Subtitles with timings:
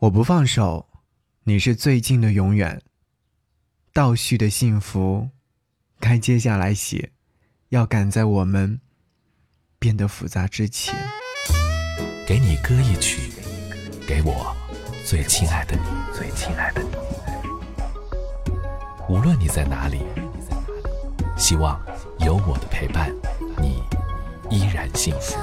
[0.00, 0.88] 我不放手，
[1.44, 2.80] 你是最近的永远。
[3.92, 5.28] 倒叙的幸福，
[5.98, 7.12] 该接下来写，
[7.68, 8.80] 要赶在我们
[9.78, 10.94] 变得复杂之前。
[12.26, 13.30] 给你歌一曲，
[14.08, 14.56] 给我
[15.04, 15.82] 最亲爱的你，
[16.16, 16.88] 最亲爱的你。
[19.06, 20.00] 无论你在哪里，
[21.36, 21.78] 希望
[22.20, 23.14] 有我的陪伴，
[23.58, 23.82] 你
[24.48, 25.36] 依然幸福。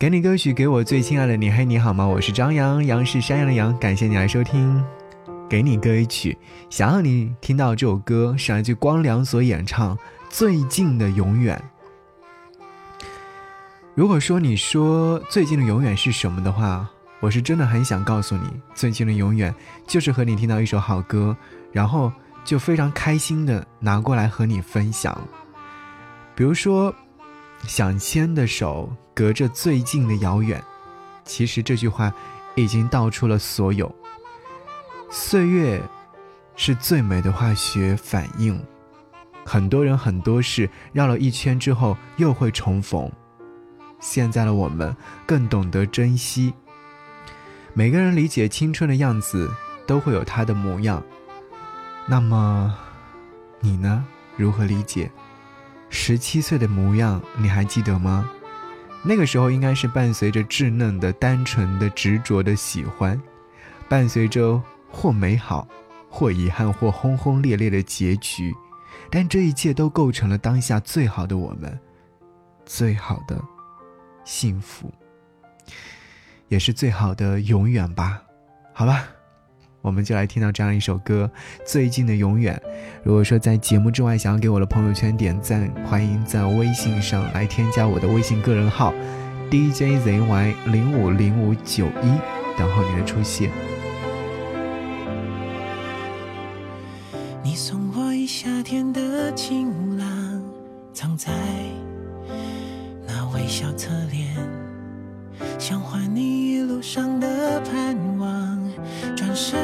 [0.00, 1.50] 给你歌曲，给我最亲爱的你。
[1.50, 2.06] 嘿，你好吗？
[2.06, 3.78] 我是张扬，杨是山羊的羊。
[3.78, 4.82] 感谢你来收听。
[5.46, 6.38] 给你歌曲，
[6.70, 9.94] 想要你听到这首歌是来自光良所演唱
[10.30, 11.62] 《最近的永远》。
[13.94, 16.88] 如果说你说最近的永远是什么的话，
[17.20, 18.44] 我是真的很想告诉你，
[18.74, 19.54] 最近的永远
[19.86, 21.36] 就是和你听到一首好歌，
[21.72, 22.10] 然后
[22.42, 25.14] 就非常开心的拿过来和你分享。
[26.34, 26.90] 比如说。
[27.66, 30.64] 想牵的手，隔着最近的遥远。
[31.26, 32.10] 其实这句话
[32.54, 33.94] 已经道出了所有。
[35.10, 35.82] 岁月
[36.56, 38.58] 是最美的化学反应，
[39.44, 43.12] 很多人很多事绕了一圈之后又会重逢。
[44.00, 44.96] 现在的我们
[45.26, 46.54] 更懂得珍惜。
[47.74, 49.52] 每个人理解青春的样子
[49.86, 51.02] 都会有它的模样。
[52.06, 52.74] 那么，
[53.60, 54.02] 你呢？
[54.38, 55.12] 如何理解？
[55.90, 58.26] 十七岁的模样，你还记得吗？
[59.02, 63.20] 那个时候应该是伴随着稚嫩的、单纯的、执着的喜欢，
[63.88, 65.66] 伴随着或美好、
[66.08, 68.54] 或遗憾、或轰轰烈烈的结局，
[69.10, 71.78] 但这一切都构成了当下最好的我们，
[72.66, 73.42] 最好的
[74.24, 74.92] 幸福，
[76.48, 78.22] 也是最好的永远吧？
[78.74, 79.08] 好吧。
[79.82, 81.30] 我们就来听到这样一首歌，
[81.64, 82.54] 《最近的永远》。
[83.02, 88.92] 如果说在节目之外想要给我的朋友圈点赞，欢迎在微信上来添加我的微信个人号
[89.50, 93.50] DJZY 零五零五九一，等候你的出现。
[97.42, 100.42] 你送我一夏天的晴朗，
[100.92, 101.32] 藏在
[103.06, 104.36] 那微笑侧脸，
[105.58, 107.39] 想换你一路上的。
[109.30, 109.60] 转身，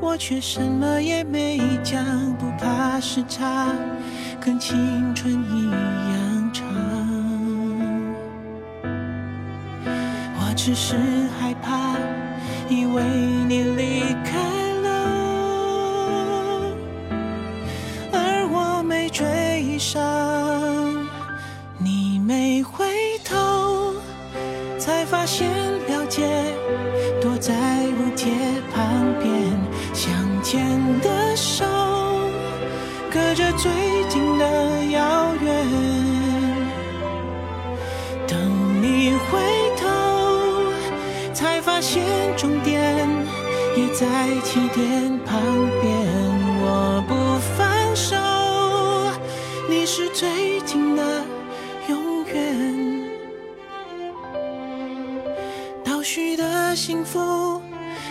[0.00, 2.02] 我却什么也没讲，
[2.38, 3.66] 不怕时差，
[4.40, 6.64] 跟青春一样长。
[10.38, 10.96] 我只是
[11.38, 11.98] 害怕，
[12.70, 13.02] 以为
[13.46, 14.38] 你离开
[14.80, 14.88] 了，
[18.10, 20.00] 而我没追上，
[21.76, 22.86] 你没回
[23.22, 23.92] 头，
[24.78, 25.50] 才发现
[25.88, 26.54] 了解。
[27.46, 28.32] 在舞铁
[28.74, 29.30] 旁边，
[29.92, 30.64] 相牵
[31.02, 31.62] 的手，
[33.12, 33.70] 隔着最
[34.08, 35.66] 近的遥远。
[38.26, 38.40] 等
[38.80, 39.38] 你回
[39.76, 39.86] 头，
[41.34, 42.02] 才发现
[42.34, 43.06] 终点
[43.76, 44.06] 也在
[44.42, 45.38] 起点旁
[45.82, 45.92] 边。
[46.62, 47.14] 我不
[47.58, 48.16] 放手，
[49.68, 50.53] 你是最
[56.04, 57.62] 许的幸福，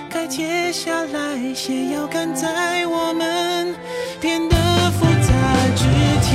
[0.09, 3.75] 该接下来写，要赶在我们
[4.19, 4.55] 变得
[4.93, 5.29] 复杂
[5.75, 5.83] 之
[6.23, 6.33] 前。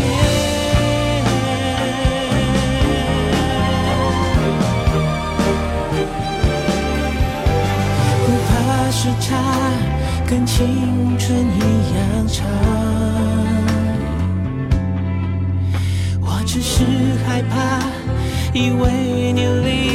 [8.25, 9.37] 不怕时差，
[10.29, 11.61] 跟青春一
[11.97, 11.99] 样
[12.29, 12.47] 长。
[16.23, 16.85] 我只是
[17.27, 17.83] 害怕，
[18.55, 19.88] 以为你离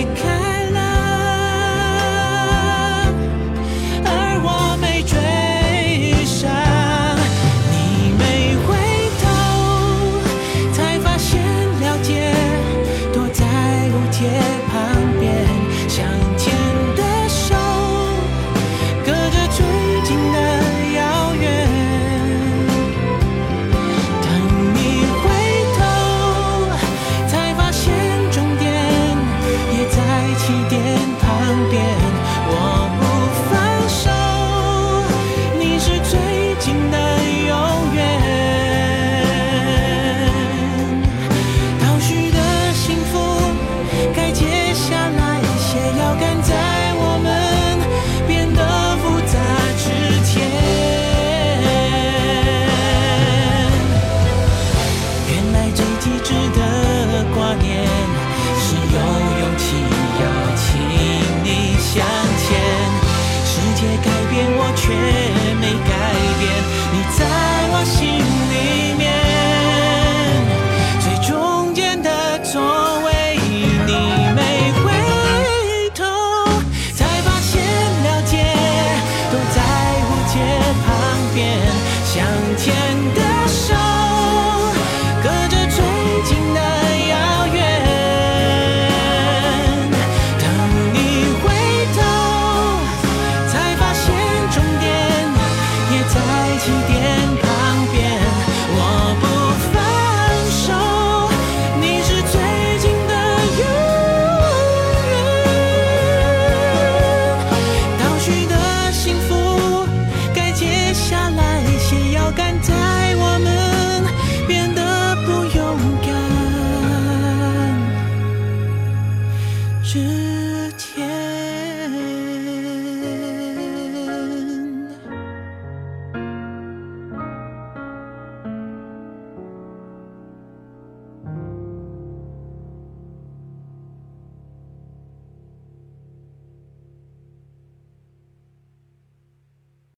[119.94, 120.00] 开。
[120.00, 120.33] 之天。